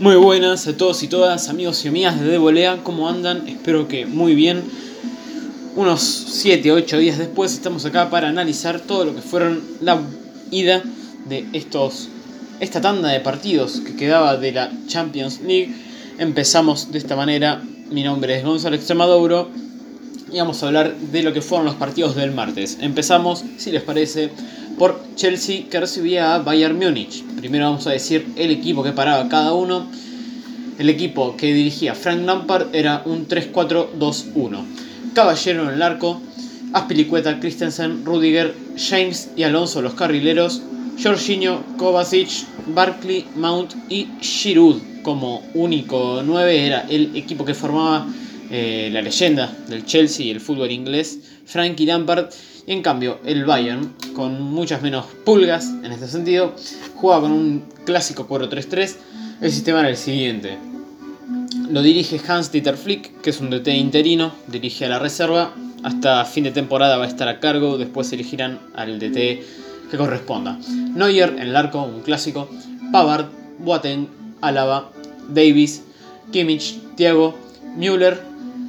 [0.00, 3.46] Muy buenas a todos y todas, amigos y amigas de Devolea, ¿cómo andan?
[3.46, 4.60] Espero que muy bien.
[5.76, 10.00] Unos 7, 8 días después estamos acá para analizar todo lo que fueron la
[10.50, 10.82] ida
[11.28, 12.08] de estos
[12.58, 15.72] esta tanda de partidos que quedaba de la Champions League.
[16.18, 17.62] Empezamos de esta manera.
[17.92, 19.48] Mi nombre es Gonzalo Extremaduro
[20.32, 22.78] y vamos a hablar de lo que fueron los partidos del martes.
[22.80, 24.30] Empezamos, si les parece,
[24.78, 27.24] por Chelsea que recibía a Bayern Múnich.
[27.36, 29.88] Primero vamos a decir el equipo que paraba cada uno.
[30.78, 34.64] El equipo que dirigía Frank Lampard era un 3-4-2-1.
[35.14, 36.20] Caballero en el arco,
[36.72, 40.62] Aspilicueta, Christensen, Rudiger, James y Alonso los carrileros,
[41.00, 48.06] Jorginho, Kovacic, Barkley, Mount y Giroud como único 9 era el equipo que formaba
[48.50, 52.30] eh, la leyenda del Chelsea y el fútbol inglés, Frankie Lampard.
[52.66, 56.54] En cambio, el Bayern, con muchas menos pulgas en este sentido,
[56.96, 58.96] jugaba con un clásico 4-3-3.
[59.42, 60.56] El sistema era el siguiente.
[61.68, 65.52] Lo dirige Hans Dieter Flick, que es un DT interino, dirige a la reserva.
[65.82, 69.42] Hasta fin de temporada va a estar a cargo, después elegirán al DT
[69.90, 70.58] que corresponda.
[70.94, 72.48] Neuer en el arco, un clásico.
[72.92, 73.26] Pavard,
[73.58, 74.08] Boateng,
[74.40, 74.90] Alaba,
[75.28, 75.82] Davis,
[76.32, 77.34] Kimmich, Thiago,
[77.76, 78.22] Müller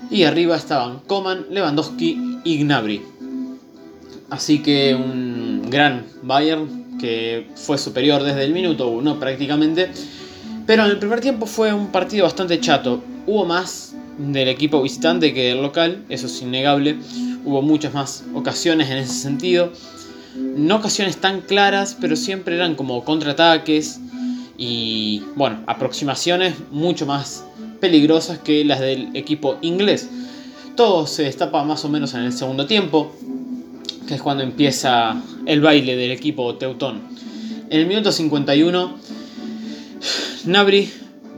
[0.09, 3.14] y arriba estaban Coman, Lewandowski y Gnabry.
[4.36, 9.89] Así que un gran Bayern que fue superior desde el minuto 1 prácticamente.
[10.66, 13.02] Pero en el primer tiempo fue un partido bastante chato.
[13.25, 16.97] Hubo más del equipo visitante que del local, eso es innegable.
[17.45, 19.72] Hubo muchas más ocasiones en ese sentido.
[20.36, 24.02] No ocasiones tan claras, pero siempre eran como contraataques
[24.58, 27.45] y, bueno, aproximaciones mucho más
[27.80, 30.09] peligrosas que las del equipo inglés.
[30.75, 33.16] Todo se destapa más o menos en el segundo tiempo,
[34.08, 37.02] que es cuando empieza el baile del equipo teutón.
[37.70, 38.95] En el minuto 51,
[40.45, 40.89] Nabri,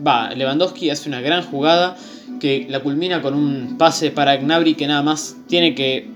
[0.05, 1.97] va, Lewandowski hace una gran jugada
[2.39, 6.09] que la culmina con un pase para Gnabry que nada más tiene que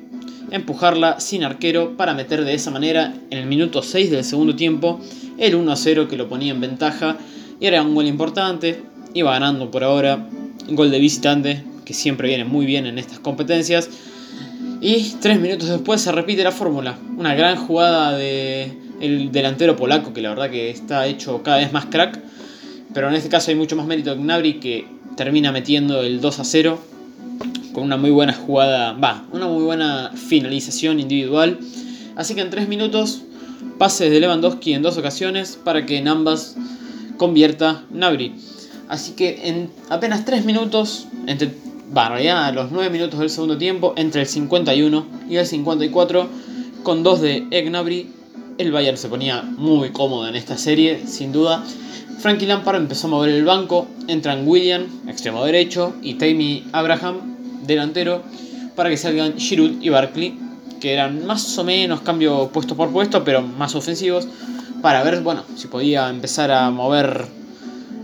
[0.52, 5.00] empujarla sin arquero para meter de esa manera en el minuto 6 del segundo tiempo
[5.38, 7.18] el 1-0 que lo ponía en ventaja
[7.60, 10.28] y era un gol importante, iba ganando por ahora,
[10.68, 13.90] un gol de visitante que siempre viene muy bien en estas competencias
[14.82, 20.14] y tres minutos después se repite la fórmula, una gran jugada de el delantero polaco
[20.14, 22.20] que la verdad que está hecho cada vez más crack,
[22.94, 26.40] pero en este caso hay mucho más mérito de Gnabry que termina metiendo el 2
[26.40, 26.80] a 0
[27.74, 31.60] con una muy buena jugada, va, una muy buena finalización individual.
[32.16, 33.22] Así que en 3 minutos,
[33.78, 36.56] pases de Lewandowski en dos ocasiones para que en ambas
[37.18, 38.36] convierta Nabri.
[38.90, 41.52] Así que en apenas 3 minutos, entre,
[41.96, 46.30] va, en a los 9 minutos del segundo tiempo, entre el 51 y el 54,
[46.84, 48.10] con dos de Egnabry,
[48.58, 51.64] el Bayern se ponía muy cómodo en esta serie, sin duda.
[52.20, 58.24] Frankie Lampard empezó a mover el banco, entran William, extremo derecho, y Tammy Abraham, delantero,
[58.76, 60.38] para que salgan Giroud y Barkley,
[60.80, 64.28] que eran más o menos cambio puesto por puesto, pero más ofensivos,
[64.82, 67.41] para ver, bueno, si podía empezar a mover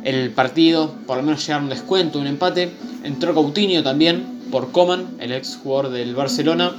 [0.04, 2.72] el partido, por lo menos llegar a un descuento, un empate.
[3.04, 6.76] Entró Coutinho también por Coman, el ex jugador del Barcelona.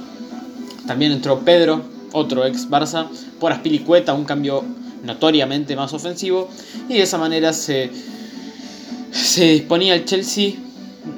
[0.87, 3.07] También entró Pedro, otro ex Barça,
[3.39, 4.63] por Aspilicueta, un cambio
[5.03, 6.49] notoriamente más ofensivo.
[6.87, 7.91] Y de esa manera se,
[9.11, 10.53] se disponía el Chelsea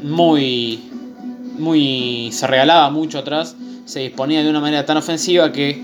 [0.03, 0.79] muy,
[1.57, 2.29] muy.
[2.31, 3.56] se regalaba mucho atrás.
[3.85, 5.81] Se disponía de una manera tan ofensiva que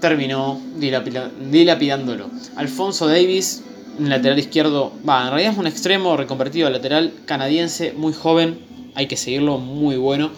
[0.00, 2.30] terminó dilapidándolo.
[2.56, 3.62] Alfonso Davis,
[3.98, 8.60] lateral izquierdo, va, en realidad es un extremo reconvertido a lateral canadiense, muy joven,
[8.94, 10.30] hay que seguirlo, muy bueno.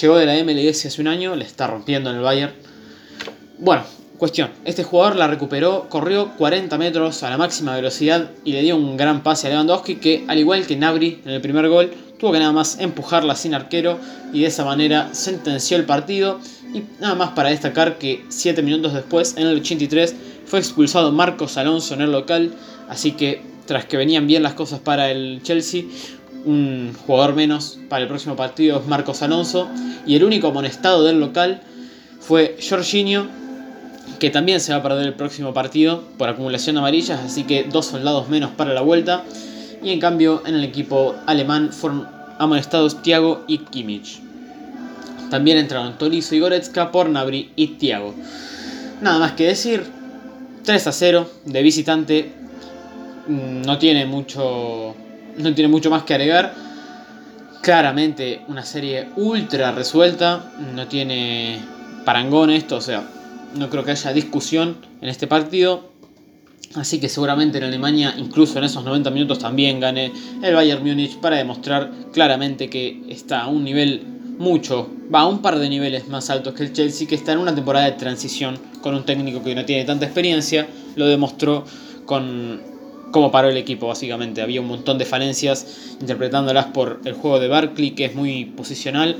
[0.00, 2.52] Llegó de la MLS hace un año, le está rompiendo en el Bayern.
[3.58, 3.82] Bueno,
[4.18, 8.76] cuestión, este jugador la recuperó, corrió 40 metros a la máxima velocidad y le dio
[8.76, 12.32] un gran pase a Lewandowski que, al igual que Nabri en el primer gol, tuvo
[12.32, 13.98] que nada más empujarla sin arquero
[14.32, 16.40] y de esa manera sentenció el partido.
[16.74, 20.14] Y nada más para destacar que 7 minutos después, en el 83,
[20.48, 22.52] fue expulsado Marcos Alonso en el local,
[22.88, 25.84] así que tras que venían bien las cosas para el Chelsea,
[26.44, 29.68] un jugador menos para el próximo partido es Marcos Alonso
[30.06, 31.60] y el único amonestado del local
[32.20, 33.26] fue Jorginho
[34.18, 37.64] que también se va a perder el próximo partido por acumulación de amarillas, así que
[37.64, 39.24] dos soldados menos para la vuelta.
[39.82, 42.08] Y en cambio, en el equipo alemán fueron
[42.38, 44.20] amonestados Thiago y Kimmich.
[45.30, 48.14] También entraron Tolizo y Goretzka por Nabri y Thiago.
[49.00, 49.84] Nada más que decir,
[50.68, 52.30] 3 a 0 de visitante.
[53.26, 54.94] No tiene mucho,
[55.38, 56.54] no tiene mucho más que agregar.
[57.62, 60.52] Claramente una serie ultra resuelta.
[60.74, 61.58] No tiene
[62.04, 63.02] parangón esto, o sea,
[63.54, 65.88] no creo que haya discusión en este partido.
[66.74, 70.12] Así que seguramente en Alemania, incluso en esos 90 minutos, también gane
[70.42, 75.42] el Bayern Múnich para demostrar claramente que está a un nivel mucho, va a un
[75.42, 78.58] par de niveles más altos que el Chelsea, que está en una temporada de transición
[78.80, 81.64] con un técnico que no tiene tanta experiencia, lo demostró
[82.06, 82.60] con
[83.10, 84.40] cómo paró el equipo básicamente.
[84.42, 89.16] Había un montón de falencias interpretándolas por el juego de Barkley, que es muy posicional.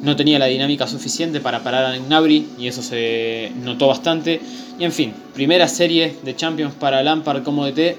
[0.00, 4.40] No tenía la dinámica suficiente para parar a Gnabry y eso se notó bastante.
[4.78, 7.96] Y en fin, primera serie de Champions para Lampard como DT,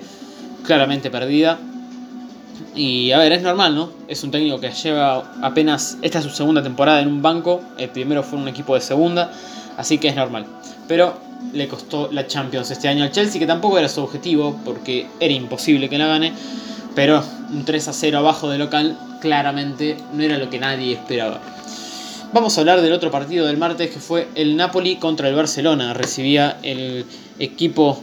[0.65, 1.59] claramente perdida.
[2.75, 3.89] Y a ver, es normal, ¿no?
[4.07, 7.89] Es un técnico que lleva apenas, esta es su segunda temporada en un banco, el
[7.89, 9.31] primero fue un equipo de segunda,
[9.77, 10.45] así que es normal.
[10.87, 11.13] Pero
[11.53, 15.33] le costó la Champions este año al Chelsea, que tampoco era su objetivo, porque era
[15.33, 16.33] imposible que la gane,
[16.95, 21.39] pero un 3 a 0 abajo de local claramente no era lo que nadie esperaba.
[22.33, 25.93] Vamos a hablar del otro partido del martes, que fue el Napoli contra el Barcelona.
[25.93, 27.05] Recibía el
[27.37, 28.01] equipo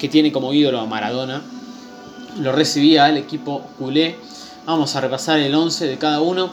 [0.00, 1.40] que tiene como ídolo a Maradona.
[2.38, 4.16] Lo recibía el equipo culé.
[4.66, 6.50] Vamos a repasar el 11 de cada uno.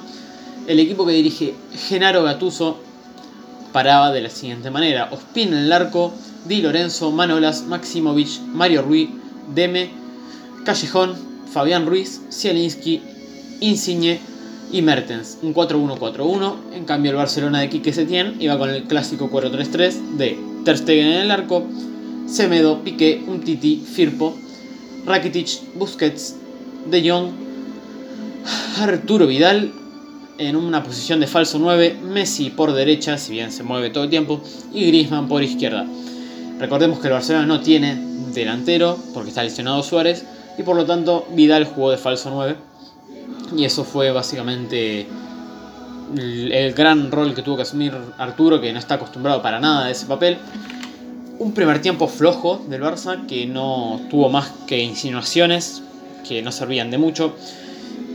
[0.68, 1.54] El equipo que dirige
[1.88, 2.78] Genaro Gatuso
[3.72, 5.10] paraba de la siguiente manera.
[5.12, 6.14] Ospina en el arco,
[6.46, 9.10] Di Lorenzo, Manolas, Maximovic, Mario Ruiz,
[9.54, 9.90] Deme,
[10.66, 11.16] Callejón,
[11.52, 13.02] Fabián Ruiz, Zielinski,
[13.62, 14.20] Insigne
[14.72, 15.38] y Mertens.
[15.42, 16.56] Un 4-1-4-1.
[16.74, 21.08] En cambio el Barcelona de Quique Setién iba con el clásico 4-3-3 de Ter Stegen
[21.08, 21.66] en el arco,
[22.28, 24.36] Semedo, Piqué, Umtiti, Firpo,
[25.08, 26.36] Rakitic, Busquets,
[26.90, 27.32] De Jong,
[28.80, 29.72] Arturo Vidal
[30.38, 34.10] en una posición de falso 9, Messi por derecha, si bien se mueve todo el
[34.10, 34.42] tiempo,
[34.74, 35.86] y Griezmann por izquierda.
[36.60, 37.96] Recordemos que el Barcelona no tiene
[38.34, 40.26] delantero porque está lesionado Suárez
[40.58, 42.56] y por lo tanto Vidal jugó de falso 9
[43.56, 45.08] y eso fue básicamente
[46.16, 49.92] el gran rol que tuvo que asumir Arturo que no está acostumbrado para nada a
[49.92, 50.38] ese papel.
[51.40, 55.84] Un primer tiempo flojo del Barça que no tuvo más que insinuaciones
[56.28, 57.36] que no servían de mucho.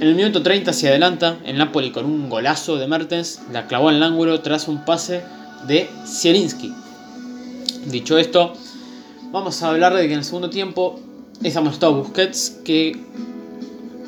[0.00, 3.90] En el minuto 30 se adelanta el Napoli con un golazo de Mertens, la clavó
[3.90, 5.22] en el ángulo tras un pase
[5.69, 6.74] de Zielinski.
[7.86, 8.54] Dicho esto,
[9.30, 10.98] vamos a hablar de que en el segundo tiempo
[11.44, 13.00] es amonestado Busquets que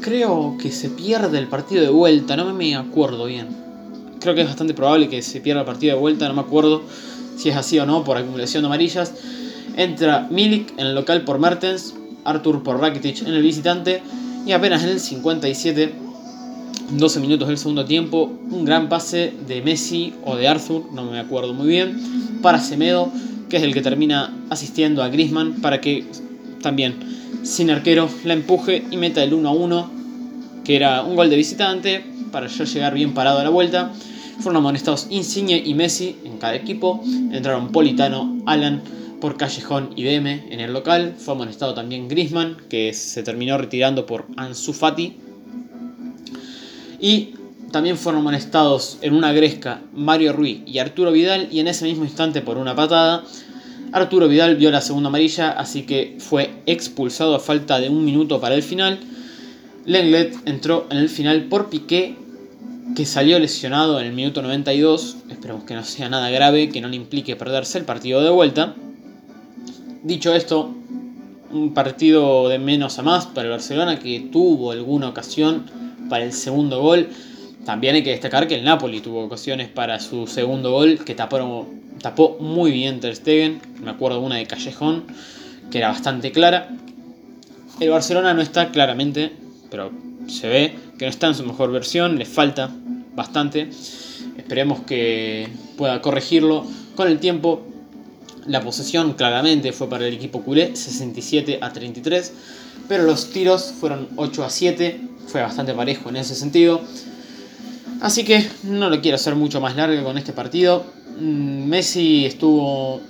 [0.01, 3.47] creo que se pierde el partido de vuelta, no me acuerdo bien.
[4.19, 6.83] Creo que es bastante probable que se pierda el partido de vuelta, no me acuerdo
[7.37, 9.13] si es así o no por acumulación de amarillas.
[9.77, 11.95] Entra Milik en el local por Mertens,
[12.25, 14.03] Artur por Rakitic en el visitante
[14.47, 15.95] y apenas en el 57,
[16.91, 21.19] 12 minutos del segundo tiempo, un gran pase de Messi o de Arthur, no me
[21.19, 23.11] acuerdo muy bien, para Semedo,
[23.49, 26.05] que es el que termina asistiendo a Grisman para que
[26.61, 26.97] también,
[27.43, 29.91] sin arquero, la empuje y meta el 1 a 1,
[30.65, 33.93] que era un gol de visitante, para ya llegar bien parado a la vuelta.
[34.41, 37.03] Fueron amonestados Insigne y Messi en cada equipo.
[37.33, 38.83] Entraron Politano, Alan,
[39.21, 41.15] por Callejón y Deme en el local.
[41.17, 45.17] Fue amonestado también Grisman, que se terminó retirando por Ansu Fati.
[47.01, 47.35] Y
[47.71, 51.49] también fueron amonestados en una gresca Mario Ruiz y Arturo Vidal.
[51.51, 53.25] Y en ese mismo instante, por una patada,
[53.93, 58.41] Arturo Vidal vio la segunda amarilla, así que fue expulsado a falta de un minuto
[58.41, 58.99] para el final.
[59.87, 62.17] Lenglet entró en el final por Piqué,
[62.95, 65.17] que salió lesionado en el minuto 92.
[65.31, 68.75] Esperemos que no sea nada grave, que no le implique perderse el partido de vuelta.
[70.03, 70.73] Dicho esto,
[71.51, 75.65] un partido de menos a más para el Barcelona que tuvo alguna ocasión
[76.09, 77.09] para el segundo gol.
[77.65, 81.67] También hay que destacar que el Napoli tuvo ocasiones para su segundo gol que tapó,
[82.39, 83.61] muy bien Ter Stegen.
[83.83, 85.05] Me acuerdo una de Callejón
[85.71, 86.69] que era bastante clara.
[87.81, 89.33] El Barcelona no está claramente,
[89.71, 89.91] pero
[90.27, 92.71] se ve que no está en su mejor versión, le falta
[93.15, 93.69] bastante.
[94.37, 96.67] Esperemos que pueda corregirlo
[96.97, 97.63] con el tiempo
[98.47, 102.33] la posesión claramente fue para el equipo culé, 67 a 33,
[102.89, 106.83] pero los tiros fueron 8 a 7, fue bastante parejo en ese sentido.
[108.01, 110.85] Así que no lo quiero hacer mucho más largo con este partido.
[111.19, 113.01] Mm, Messi estuvo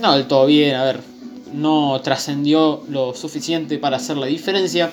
[0.00, 1.00] no del todo bien, a ver,
[1.52, 4.92] no trascendió lo suficiente para hacer la diferencia.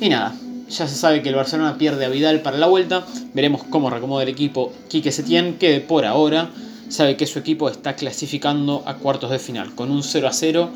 [0.00, 0.34] Y nada,
[0.68, 3.04] ya se sabe que el Barcelona pierde a Vidal para la vuelta.
[3.34, 6.50] Veremos cómo recomoda el equipo Quique Setién, que por ahora
[6.88, 9.74] sabe que su equipo está clasificando a cuartos de final.
[9.74, 10.70] Con un 0 a 0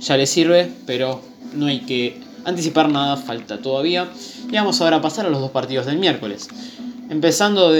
[0.00, 1.22] ya le sirve, pero
[1.54, 4.08] no hay que anticipar nada, falta todavía.
[4.50, 6.48] Y vamos ahora a pasar a los dos partidos del miércoles.
[7.08, 7.72] Empezando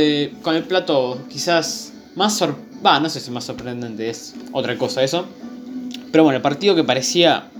[0.42, 2.40] con el plato quizás más
[2.84, 5.26] va, no sé si más sorprendente es otra cosa eso.
[6.12, 7.50] Pero bueno, el partido que parecía,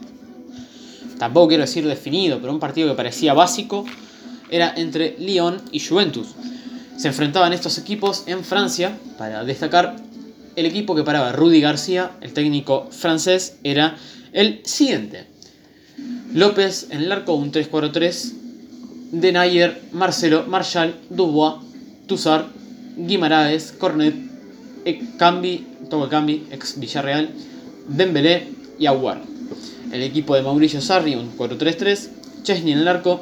[1.19, 3.85] tampoco quiero decir definido, pero un partido que parecía básico,
[4.51, 6.29] era entre Lyon y Juventus.
[6.97, 9.97] Se enfrentaban estos equipos en Francia, para destacar
[10.57, 13.97] el equipo que paraba Rudy García, el técnico francés, era
[14.33, 15.27] el siguiente.
[16.33, 18.33] López en el arco, un 3-4-3.
[19.13, 21.63] Denayer, Marcelo, Marshall, Dubois,
[22.07, 22.47] Tuzar,
[22.97, 24.15] Guimaraes, Cornet,
[25.17, 27.31] Cambi, Togo Cambi, ex Villarreal,
[27.89, 29.36] Dembélé y Aguar.
[29.93, 32.09] El equipo de Mauricio Sarri, un 4-3-3.
[32.43, 33.21] Chesney en el arco,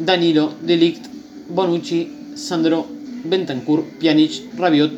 [0.00, 1.06] Danilo, Delict,
[1.48, 2.86] Bonucci, Sandro,
[3.24, 4.92] Bentancur, Pjanic, Rabiot,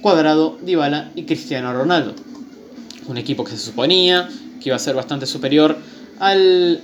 [0.00, 2.14] Cuadrado, Dybala y Cristiano Ronaldo.
[3.06, 4.28] Un equipo que se suponía
[4.60, 5.76] que iba a ser bastante superior
[6.20, 6.80] al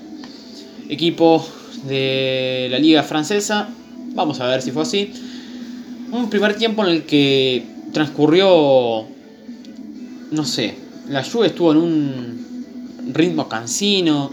[0.89, 1.47] equipo
[1.89, 3.69] de la liga francesa.
[4.15, 5.13] Vamos a ver si fue así.
[6.13, 9.05] Un primer tiempo en el que transcurrió,
[10.31, 10.75] no sé,
[11.09, 12.46] la lluvia estuvo en un
[13.17, 14.31] ritmo cansino,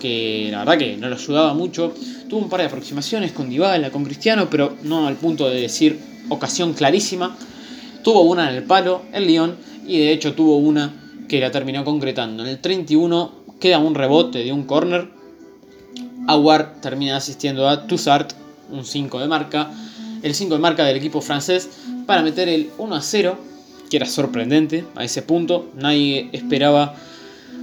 [0.00, 1.94] que la verdad que no lo ayudaba mucho.
[2.28, 5.98] Tuvo un par de aproximaciones con Dybala, con Cristiano, pero no al punto de decir
[6.28, 7.36] ocasión clarísima.
[8.02, 10.92] Tuvo una en el palo, el Lyon, y de hecho tuvo una
[11.28, 12.42] que la terminó concretando.
[12.42, 15.08] En el 31 queda un rebote de un corner.
[16.26, 18.32] Aguar termina asistiendo a Tussart,
[18.70, 19.70] un 5 de marca.
[20.22, 21.68] El 5 de marca del equipo francés
[22.06, 23.38] para meter el 1 a 0,
[23.88, 25.70] que era sorprendente a ese punto.
[25.76, 26.94] Nadie esperaba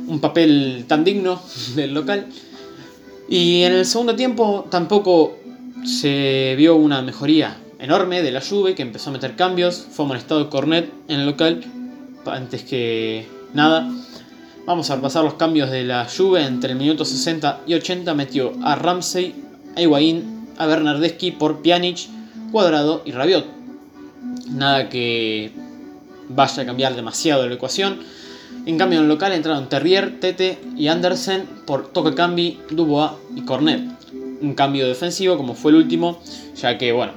[0.09, 1.41] un papel tan digno
[1.75, 2.27] del local.
[3.29, 5.37] Y en el segundo tiempo tampoco
[5.85, 9.87] se vio una mejoría enorme de la Juve, que empezó a meter cambios.
[9.91, 11.63] Fue amonestado Cornet en el local
[12.25, 13.89] antes que nada.
[14.65, 18.13] Vamos a repasar los cambios de la Juve entre el minuto 60 y 80.
[18.13, 19.35] Metió a Ramsey,
[19.75, 22.07] a Higuaín, a Bernardeschi por Pjanic,
[22.51, 23.45] Cuadrado y Rabiot.
[24.49, 25.51] Nada que
[26.27, 27.99] vaya a cambiar demasiado la ecuación.
[28.65, 33.81] En cambio, en local entraron Terrier, Tete y Andersen por Toque Cambi, Dubois y Cornet.
[34.41, 36.19] Un cambio defensivo como fue el último,
[36.55, 37.13] ya que, bueno,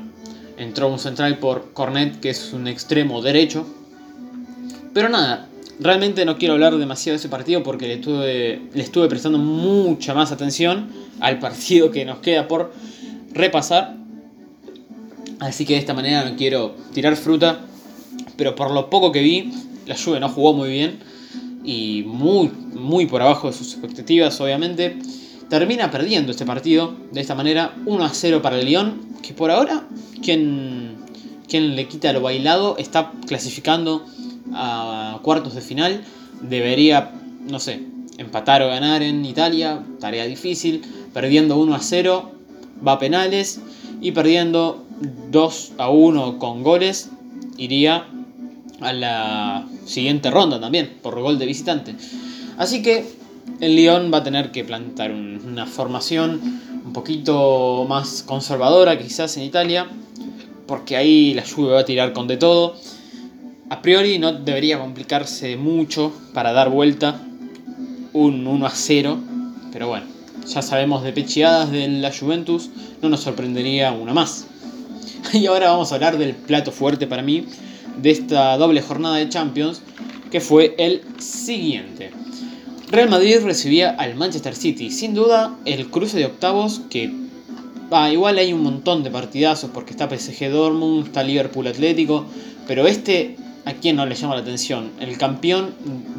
[0.57, 3.67] entró un central por Cornet, que es un extremo derecho.
[4.95, 5.49] Pero nada,
[5.81, 10.15] realmente no quiero hablar demasiado de ese partido porque le estuve, le estuve prestando mucha
[10.15, 10.89] más atención
[11.21, 12.73] al partido que nos queda por
[13.33, 13.97] repasar.
[15.41, 17.61] Así que de esta manera no quiero tirar fruta.
[18.37, 19.53] Pero por lo poco que vi,
[19.87, 21.01] la Juve no jugó muy bien.
[21.65, 24.99] Y muy, muy por abajo de sus expectativas, obviamente.
[25.49, 27.75] Termina perdiendo este partido de esta manera.
[27.87, 29.01] 1 a 0 para el Lyon.
[29.23, 29.87] Que por ahora,
[30.23, 30.97] quien,
[31.49, 34.05] quien le quita lo bailado, está clasificando
[34.53, 36.05] a cuartos de final.
[36.41, 37.13] Debería,
[37.49, 37.83] no sé,
[38.19, 39.85] empatar o ganar en Italia.
[40.01, 40.83] Tarea difícil.
[41.13, 42.33] Perdiendo 1 a 0.
[42.87, 43.61] Va a penales.
[44.01, 44.85] Y perdiendo
[45.31, 47.11] 2 a 1 con goles.
[47.57, 48.09] Iría
[48.83, 51.95] a la siguiente ronda también, por gol de visitante.
[52.59, 53.05] Así que
[53.61, 56.41] el Lyon va a tener que plantar una formación
[56.85, 59.87] un poquito más conservadora quizás en Italia,
[60.67, 62.77] porque ahí la lluvia va a tirar con de todo.
[63.71, 67.21] A priori no debería complicarse mucho para dar vuelta
[68.13, 69.19] un 1 a 0,
[69.73, 70.07] pero bueno,
[70.47, 72.71] ya sabemos de pecheadas de la Juventus,
[73.01, 74.47] no nos sorprendería una más.
[75.33, 77.47] Y ahora vamos a hablar del plato fuerte para mí,
[77.97, 79.83] de esta doble jornada de Champions,
[80.31, 82.11] que fue el siguiente.
[82.91, 84.91] Real Madrid recibía al Manchester City.
[84.91, 87.11] Sin duda, el cruce de octavos que...
[88.11, 92.27] igual hay un montón de partidazos porque está PSG Dortmund, está Liverpool Atlético,
[92.67, 94.91] pero este, ¿a quién no le llama la atención?
[95.01, 95.75] El campeón,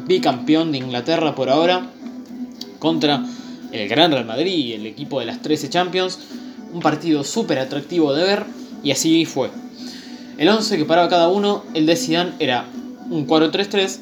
[0.06, 1.90] bicampeón de Inglaterra por ahora,
[2.78, 3.24] contra
[3.72, 6.18] el Gran Real Madrid, el equipo de las 13 Champions.
[6.72, 8.44] Un partido súper atractivo de ver
[8.82, 9.50] y así fue.
[10.36, 12.66] El 11 que paraba cada uno, el de Zidane era
[13.08, 13.98] un 4-3-3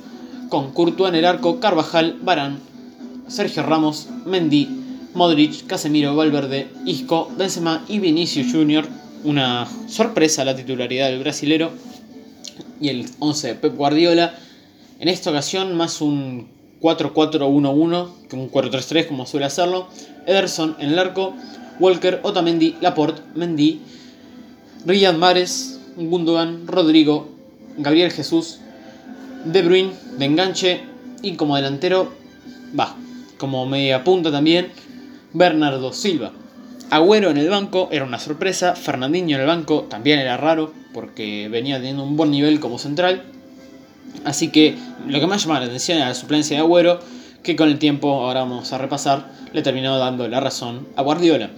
[0.48, 2.58] con Courtois en el arco, Carvajal, Barán,
[3.28, 4.68] Sergio Ramos, Mendy,
[5.14, 8.86] Modric, Casemiro, Valverde, Isco, Benzema y Vinicius Jr.
[9.24, 11.70] Una sorpresa la titularidad del brasilero.
[12.80, 14.34] Y el 11 de Pep Guardiola.
[14.98, 16.48] En esta ocasión más un
[16.80, 19.88] 4-4-1-1 que un 4-3-3 como suele hacerlo.
[20.26, 21.34] Ederson en el arco,
[21.78, 23.80] Walker, Otamendi, Laporte, Mendy,
[24.86, 27.28] Riyad Mares, Gundogan, Rodrigo,
[27.76, 28.58] Gabriel Jesús,
[29.44, 30.80] De Bruyne de enganche
[31.22, 32.12] y como delantero,
[32.78, 32.96] va,
[33.38, 34.68] como media punta también,
[35.32, 36.32] Bernardo Silva.
[36.90, 41.48] Agüero en el banco era una sorpresa, Fernandinho en el banco también era raro porque
[41.48, 43.22] venía teniendo un buen nivel como central.
[44.24, 47.00] Así que lo que más llamaba la atención era la suplencia de Agüero,
[47.42, 51.50] que con el tiempo, ahora vamos a repasar, le terminó dando la razón a Guardiola.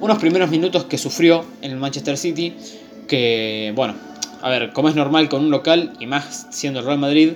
[0.00, 2.54] Unos primeros minutos que sufrió en el Manchester City,
[3.10, 3.94] que, bueno,
[4.40, 7.32] a ver, como es normal con un local, y más siendo el Real Madrid,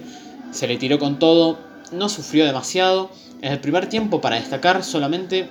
[0.53, 1.59] se le tiró con todo,
[1.91, 3.11] no sufrió demasiado.
[3.43, 5.49] En el primer tiempo, para destacar solamente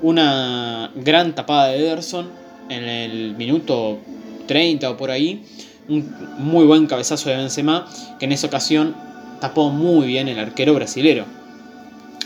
[0.00, 2.30] una gran tapada de Ederson
[2.70, 3.98] en el minuto
[4.46, 5.44] 30 o por ahí,
[5.88, 7.86] un muy buen cabezazo de Benzema,
[8.18, 8.96] que en esa ocasión
[9.40, 11.26] tapó muy bien el arquero brasilero.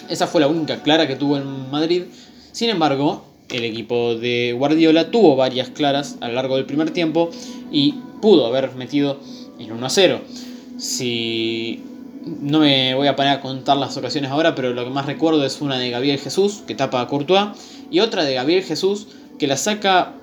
[0.09, 2.05] Esa fue la única clara que tuvo el Madrid.
[2.53, 7.31] Sin embargo, el equipo de Guardiola tuvo varias claras a lo largo del primer tiempo
[7.73, 9.19] y pudo haber metido
[9.59, 10.21] el 1 a 0.
[10.79, 11.83] Si
[12.41, 15.45] no me voy a poner a contar las ocasiones ahora, pero lo que más recuerdo
[15.45, 17.51] es una de Gabriel Jesús que tapa a Courtois
[17.91, 19.07] y otra de Gabriel Jesús
[19.39, 20.15] que la saca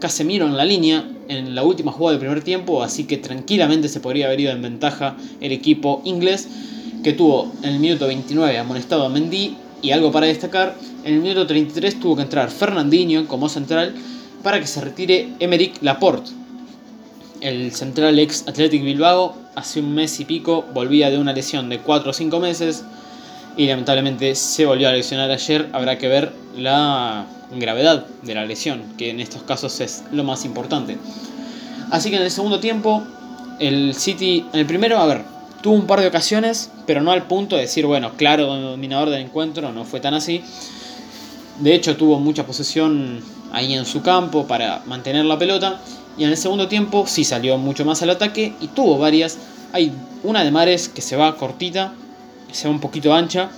[0.00, 4.00] Casemiro en la línea en la última jugada del primer tiempo, así que tranquilamente se
[4.00, 6.48] podría haber ido en ventaja el equipo inglés
[7.02, 11.20] que tuvo en el minuto 29 amonestado a Mendy y algo para destacar, en el
[11.20, 13.94] minuto 33 tuvo que entrar Fernandinho como central
[14.42, 16.30] para que se retire Emerick Laporte.
[17.40, 21.80] El central ex Athletic Bilbao hace un mes y pico volvía de una lesión de
[21.80, 22.84] 4 o 5 meses
[23.56, 25.68] y lamentablemente se volvió a lesionar ayer.
[25.72, 30.44] Habrá que ver la gravedad de la lesión, que en estos casos es lo más
[30.44, 30.98] importante.
[31.90, 33.02] Así que en el segundo tiempo,
[33.58, 35.22] el City, en el primero, a ver,
[35.62, 39.22] tuvo un par de ocasiones, pero no al punto de decir, bueno, claro, dominador del
[39.22, 40.42] encuentro, no fue tan así.
[41.62, 43.20] De hecho, tuvo mucha posesión
[43.52, 45.80] ahí en su campo para mantener la pelota.
[46.18, 49.38] Y en el segundo tiempo sí salió mucho más al ataque y tuvo varias.
[49.72, 49.92] Hay
[50.24, 51.94] una de Mares que se va cortita,
[52.50, 53.48] se va un poquito ancha.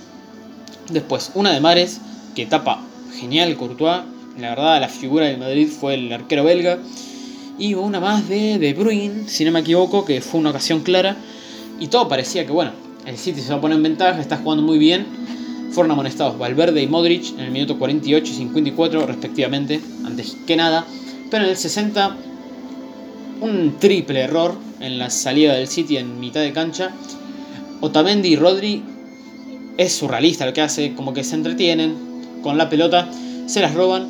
[0.89, 1.99] Después una de Mares
[2.35, 2.79] que tapa
[3.19, 4.03] genial Courtois.
[4.37, 6.77] La verdad, la figura del Madrid fue el arquero belga.
[7.57, 11.17] Y una más de De Bruyne, si no me equivoco, que fue una ocasión clara
[11.79, 12.71] y todo parecía que, bueno,
[13.05, 15.05] el City se va a poner en ventaja, está jugando muy bien.
[15.75, 20.85] Fueron amonestados Valverde y Modric en el minuto 48 y 54 respectivamente, antes que nada.
[21.29, 22.15] Pero en el 60,
[23.41, 26.91] un triple error en la salida del City en mitad de cancha.
[27.81, 28.85] Otamendi y Rodri
[29.75, 31.93] es surrealista lo que hace, como que se entretienen
[32.41, 33.09] con la pelota,
[33.45, 34.07] se las roban.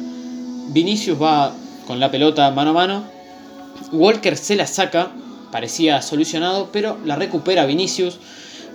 [0.71, 1.51] Vinicius va
[1.87, 3.03] con la pelota mano a mano.
[3.91, 5.13] Walker se la saca
[5.51, 8.19] parecía solucionado, pero la recupera Vinicius.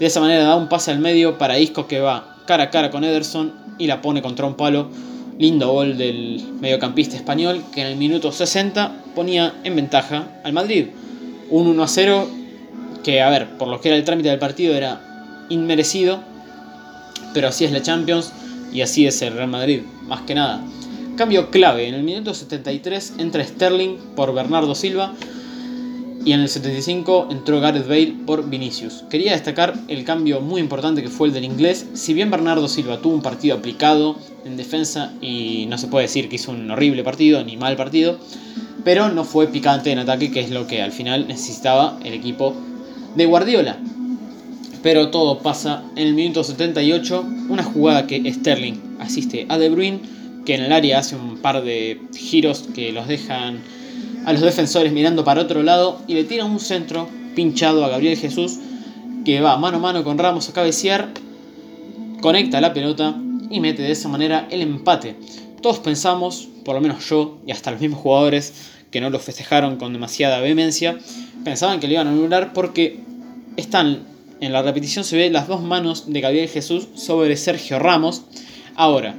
[0.00, 2.90] De esa manera da un pase al medio para Isco que va cara a cara
[2.90, 4.88] con Ederson y la pone contra un palo.
[5.38, 10.86] Lindo gol del mediocampista español que en el minuto 60 ponía en ventaja al Madrid.
[11.48, 12.28] Un 1 a 0
[13.04, 16.18] que, a ver, por lo que era el trámite del partido era inmerecido,
[17.32, 18.32] pero así es la Champions
[18.72, 20.60] y así es el Real Madrid, más que nada.
[21.16, 25.14] Cambio clave, en el minuto 73 entra Sterling por Bernardo Silva
[26.24, 29.04] y en el 75 entró Gareth Bale por Vinicius.
[29.08, 31.86] Quería destacar el cambio muy importante que fue el del inglés.
[31.94, 36.28] Si bien Bernardo Silva tuvo un partido aplicado en defensa y no se puede decir
[36.28, 38.18] que hizo un horrible partido ni mal partido,
[38.84, 42.54] pero no fue picante en ataque, que es lo que al final necesitaba el equipo
[43.16, 43.78] de Guardiola.
[44.82, 50.00] Pero todo pasa en el minuto 78, una jugada que Sterling asiste a De Bruyne,
[50.44, 53.60] que en el área hace un par de giros que los dejan
[54.24, 58.18] a los defensores mirando para otro lado y le tira un centro pinchado a Gabriel
[58.18, 58.58] Jesús
[59.24, 61.12] que va mano a mano con Ramos a cabecear,
[62.20, 63.14] conecta la pelota
[63.50, 65.16] y mete de esa manera el empate.
[65.60, 68.52] Todos pensamos, por lo menos yo y hasta los mismos jugadores
[68.90, 70.98] que no lo festejaron con demasiada vehemencia,
[71.44, 73.00] pensaban que le iban a anular porque
[73.56, 78.22] están en la repetición se ve las dos manos de Gabriel Jesús sobre Sergio Ramos.
[78.74, 79.14] Ahora,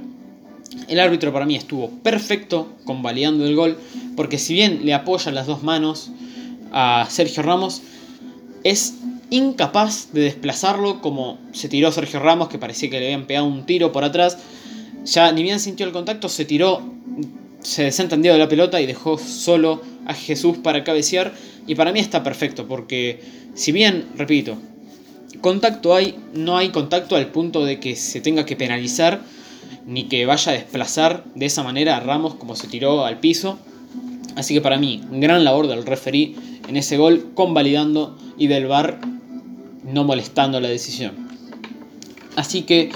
[0.87, 3.77] el árbitro para mí estuvo perfecto convalidando el gol,
[4.15, 6.11] porque si bien le apoya las dos manos
[6.71, 7.81] a Sergio Ramos,
[8.63, 8.95] es
[9.29, 13.65] incapaz de desplazarlo como se tiró Sergio Ramos, que parecía que le habían pegado un
[13.65, 14.37] tiro por atrás.
[15.05, 16.81] Ya ni bien sintió el contacto, se tiró,
[17.61, 21.33] se desentendió de la pelota y dejó solo a Jesús para cabecear.
[21.67, 23.21] Y para mí está perfecto, porque
[23.55, 24.57] si bien, repito,
[25.41, 29.21] contacto hay, no hay contacto al punto de que se tenga que penalizar
[29.85, 33.57] ni que vaya a desplazar de esa manera a Ramos como se tiró al piso.
[34.35, 36.35] Así que para mí, gran labor del referee
[36.67, 38.99] en ese gol, convalidando y del VAR
[39.83, 41.27] no molestando la decisión.
[42.35, 42.91] Así que,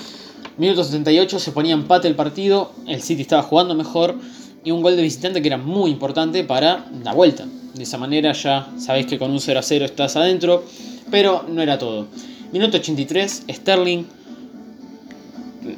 [0.58, 4.16] minuto 78 se ponía empate el partido, el City estaba jugando mejor
[4.64, 7.46] y un gol de visitante que era muy importante para la vuelta.
[7.74, 10.64] De esa manera ya sabéis que con un 0 a 0 estás adentro,
[11.12, 12.08] pero no era todo.
[12.52, 14.06] Minuto 83, Sterling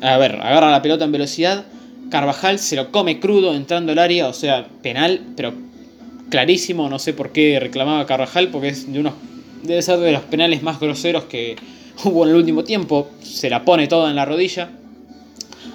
[0.01, 1.65] a ver, agarra la pelota en velocidad.
[2.09, 5.53] Carvajal se lo come crudo entrando al área, o sea, penal, pero
[6.29, 6.89] clarísimo.
[6.89, 9.13] No sé por qué reclamaba Carvajal, porque es de unos,
[9.63, 11.55] debe ser de los penales más groseros que
[12.03, 13.09] hubo en el último tiempo.
[13.21, 14.69] Se la pone toda en la rodilla.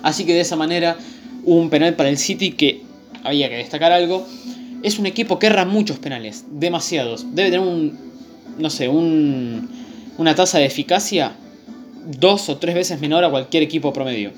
[0.03, 0.97] Así que de esa manera
[1.45, 2.83] un penal para el City que
[3.25, 4.27] había que destacar algo.
[4.83, 7.27] Es un equipo que erra muchos penales, demasiados.
[7.35, 7.97] Debe tener un,
[8.59, 9.69] no sé, un,
[10.19, 11.37] una tasa de eficacia
[12.07, 14.33] dos o tres veces menor a cualquier equipo promedio.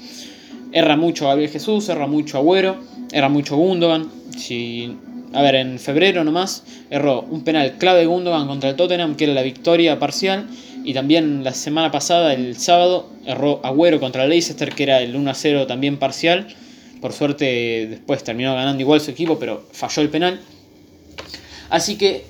[0.73, 2.77] Erra mucho Gabriel Jesús, erra mucho Agüero,
[3.13, 4.09] erra mucho Gundogan.
[4.37, 4.97] Si,
[5.33, 9.35] a ver, en febrero nomás erró un penal clave Gundogan contra el Tottenham, que era
[9.35, 10.47] la victoria parcial,
[10.87, 15.67] Y también la semana pasada, el sábado, erró Agüero contra Leicester, que era el 1-0
[15.67, 16.49] también parcial.
[17.01, 20.41] Por suerte después terminó ganando igual su equipo, pero falló el penal.
[21.71, 22.25] Así que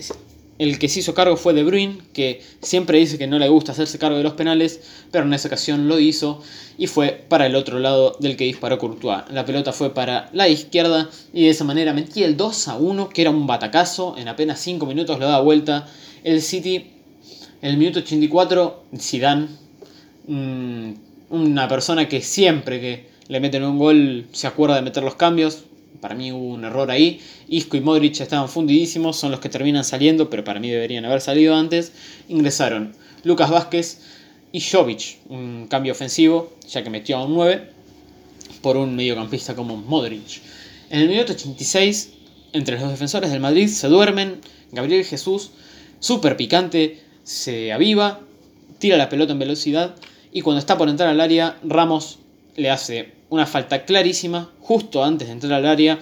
[0.59, 3.73] el que se hizo cargo fue De Bruyne, que siempre dice que no le gusta
[3.73, 6.43] hacerse cargo de los penales, pero en esa ocasión lo hizo
[6.79, 9.25] y fue para el otro lado del que disparó Courtois.
[9.31, 13.09] La pelota fue para la izquierda y de esa manera metía el 2 a 1,
[13.09, 14.17] que era un batacazo.
[14.17, 15.89] En apenas 5 minutos lo da vuelta.
[16.23, 16.91] El City,
[17.61, 19.49] el minuto 84, Zidane,
[20.29, 20.93] mm,
[21.31, 25.65] una persona que siempre que le meten un gol se acuerda de meter los cambios,
[26.01, 27.21] para mí hubo un error ahí.
[27.49, 31.21] Isco y Modric estaban fundidísimos, son los que terminan saliendo, pero para mí deberían haber
[31.21, 31.93] salido antes.
[32.29, 34.01] Ingresaron Lucas Vázquez
[34.53, 37.71] y Jovic, un cambio ofensivo, ya que metió a un 9
[38.63, 40.41] por un mediocampista como Modric.
[40.91, 42.11] En el minuto 86,
[42.53, 44.41] entre los defensores del Madrid se duermen.
[44.73, 45.51] Gabriel Jesús,
[46.01, 48.21] súper picante, se aviva,
[48.79, 49.97] tira la pelota en velocidad
[50.33, 52.19] y cuando está por entrar al área, Ramos
[52.57, 55.99] le hace una falta clarísima justo antes de entrar al área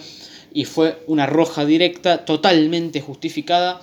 [0.53, 3.81] y fue una roja directa totalmente justificada.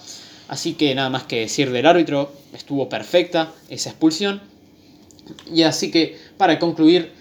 [0.49, 4.41] Así que nada más que decir del árbitro, estuvo perfecta esa expulsión.
[5.53, 7.13] Y así que para concluir,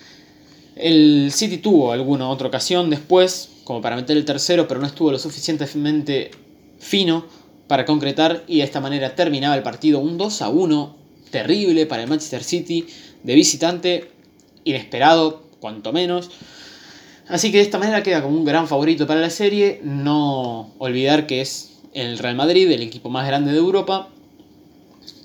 [0.76, 5.12] el City tuvo alguna otra ocasión después, como para meter el tercero, pero no estuvo
[5.12, 6.32] lo suficientemente
[6.80, 7.26] fino
[7.68, 10.96] para concretar y de esta manera terminaba el partido un 2 a 1
[11.30, 12.88] terrible para el Manchester City
[13.24, 14.12] de visitante,
[14.64, 16.30] inesperado cuanto menos.
[17.28, 19.82] Así que de esta manera queda como un gran favorito para la serie.
[19.84, 24.10] No olvidar que es el Real Madrid, el equipo más grande de Europa,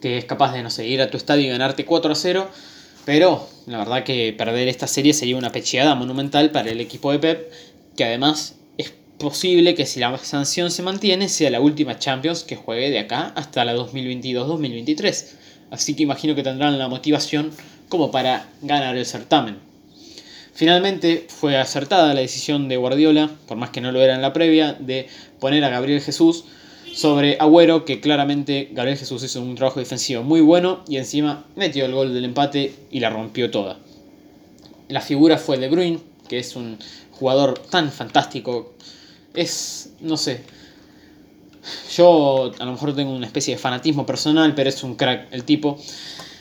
[0.03, 2.49] que es capaz de, no sé, ir a tu estadio y ganarte 4 a 0.
[3.05, 7.18] Pero la verdad que perder esta serie sería una pecheada monumental para el equipo de
[7.18, 7.53] Pep,
[7.97, 12.57] que además es posible que si la sanción se mantiene sea la última Champions que
[12.57, 15.27] juegue de acá hasta la 2022-2023.
[15.70, 17.51] Así que imagino que tendrán la motivación
[17.88, 19.74] como para ganar el certamen.
[20.55, 24.33] Finalmente fue acertada la decisión de Guardiola, por más que no lo era en la
[24.33, 25.09] previa, de
[25.40, 26.45] poner a Gabriel Jesús
[26.95, 31.85] sobre Agüero, que claramente Gabriel Jesús hizo un trabajo defensivo muy bueno y encima metió
[31.85, 33.79] el gol del empate y la rompió toda.
[34.88, 36.79] La figura fue De Bruyne, que es un
[37.11, 38.75] jugador tan fantástico.
[39.35, 40.43] Es, no sé,
[41.97, 45.43] yo a lo mejor tengo una especie de fanatismo personal, pero es un crack el
[45.43, 45.79] tipo.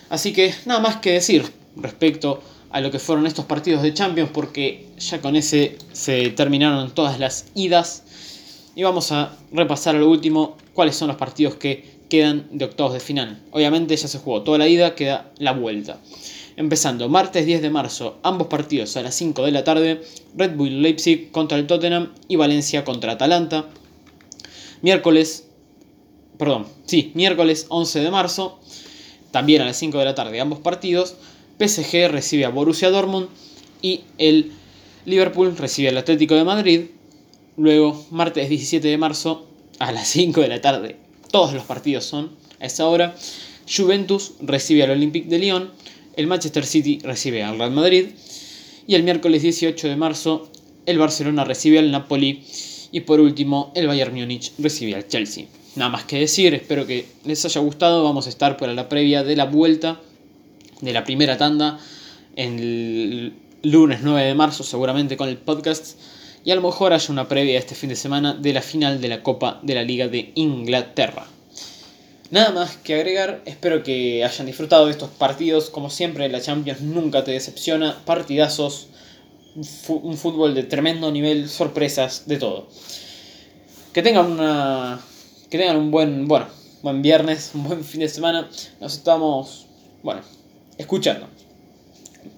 [0.10, 1.44] Así que nada más que decir
[1.76, 6.92] respecto a lo que fueron estos partidos de Champions porque ya con ese se terminaron
[6.92, 8.04] todas las idas
[8.76, 12.94] y vamos a repasar a lo último cuáles son los partidos que quedan de octavos
[12.94, 13.40] de final.
[13.52, 16.00] Obviamente ya se jugó toda la ida, queda la vuelta.
[16.56, 20.02] Empezando martes 10 de marzo, ambos partidos a las 5 de la tarde,
[20.36, 23.66] Red Bull Leipzig contra el Tottenham y Valencia contra Atalanta.
[24.82, 25.48] Miércoles,
[26.40, 28.60] perdón, sí, miércoles 11 de marzo,
[29.30, 31.16] también a las 5 de la tarde ambos partidos,
[31.60, 33.28] PSG recibe a Borussia Dortmund
[33.82, 34.52] y el
[35.06, 36.82] Liverpool recibe al Atlético de Madrid.
[37.58, 39.48] Luego, martes 17 de marzo,
[39.80, 40.98] a las 5 de la tarde,
[41.32, 43.16] todos los partidos son a esa hora.
[43.68, 45.72] Juventus recibe al Olympique de Lyon,
[46.16, 48.08] el Manchester City recibe al Real Madrid
[48.88, 50.50] y el miércoles 18 de marzo
[50.86, 52.44] el Barcelona recibe al Napoli
[52.92, 55.46] y por último el Bayern Múnich recibe al Chelsea.
[55.76, 59.24] Nada más que decir, espero que les haya gustado, vamos a estar para la previa
[59.24, 60.00] de la vuelta
[60.84, 61.80] de la primera tanda
[62.36, 65.98] en el lunes 9 de marzo seguramente con el podcast
[66.44, 69.08] y a lo mejor haya una previa este fin de semana de la final de
[69.08, 71.26] la Copa de la Liga de Inglaterra.
[72.32, 76.82] Nada más que agregar, espero que hayan disfrutado de estos partidos, como siempre la Champions
[76.82, 78.88] nunca te decepciona, partidazos,
[79.56, 82.68] un fútbol de tremendo nivel, sorpresas, de todo.
[83.94, 85.00] Que tengan una
[85.50, 86.48] que tengan un buen, bueno,
[86.82, 88.50] buen viernes, un buen fin de semana.
[88.82, 89.68] Nos estamos,
[90.02, 90.22] bueno,
[90.78, 91.28] escuchando.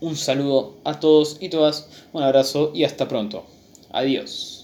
[0.01, 3.45] Un saludo a todos y todas, un abrazo y hasta pronto.
[3.91, 4.54] Adiós.